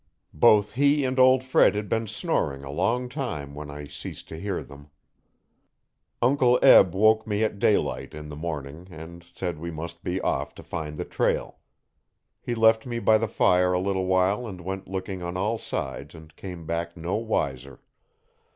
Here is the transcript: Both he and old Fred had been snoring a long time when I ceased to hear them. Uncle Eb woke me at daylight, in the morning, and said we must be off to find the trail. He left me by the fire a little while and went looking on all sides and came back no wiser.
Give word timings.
Both 0.33 0.71
he 0.73 1.05
and 1.05 1.19
old 1.19 1.43
Fred 1.43 1.75
had 1.75 1.87
been 1.87 2.07
snoring 2.07 2.63
a 2.63 2.71
long 2.71 3.07
time 3.07 3.53
when 3.53 3.69
I 3.69 3.83
ceased 3.83 4.27
to 4.29 4.39
hear 4.39 4.63
them. 4.63 4.89
Uncle 6.23 6.57
Eb 6.63 6.95
woke 6.95 7.27
me 7.27 7.43
at 7.43 7.59
daylight, 7.59 8.15
in 8.15 8.27
the 8.27 8.35
morning, 8.35 8.87
and 8.89 9.23
said 9.35 9.59
we 9.59 9.69
must 9.69 10.03
be 10.03 10.19
off 10.19 10.55
to 10.55 10.63
find 10.63 10.97
the 10.97 11.05
trail. 11.05 11.59
He 12.41 12.55
left 12.55 12.87
me 12.87 12.97
by 12.97 13.19
the 13.19 13.27
fire 13.27 13.73
a 13.73 13.79
little 13.79 14.07
while 14.07 14.47
and 14.47 14.61
went 14.61 14.87
looking 14.87 15.21
on 15.21 15.37
all 15.37 15.59
sides 15.59 16.15
and 16.15 16.35
came 16.35 16.65
back 16.65 16.97
no 16.97 17.17
wiser. 17.17 17.79